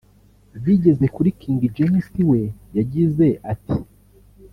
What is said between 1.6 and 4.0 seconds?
James we yagize ati